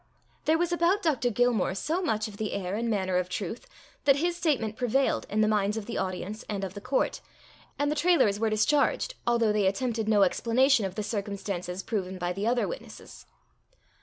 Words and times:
There 0.45 0.57
was 0.57 0.71
about 0.71 1.03
Dr. 1.03 1.29
Gilmore 1.29 1.75
so 1.75 2.01
much 2.01 2.27
of 2.27 2.37
the 2.37 2.53
air 2.53 2.73
and 2.75 2.89
manner 2.89 3.17
of 3.17 3.29
truth, 3.29 3.67
that 4.05 4.15
his 4.15 4.35
statement 4.35 4.75
prevailed 4.75 5.27
in 5.29 5.41
the 5.41 5.47
minds 5.47 5.77
of 5.77 5.85
the 5.85 5.99
audience 5.99 6.43
and 6.49 6.63
of 6.63 6.73
the 6.73 6.81
court, 6.81 7.21
and 7.77 7.91
the 7.91 7.95
Trailors 7.95 8.39
were 8.39 8.49
discharged, 8.49 9.13
although 9.27 9.51
they 9.53 9.67
attempted 9.67 10.09
no 10.09 10.23
explanation 10.23 10.87
of 10.87 10.95
the 10.95 11.03
circumstances 11.03 11.83
proven 11.83 12.17
by 12.17 12.33
the 12.33 12.47
other 12.47 12.67
witnesses. 12.67 13.27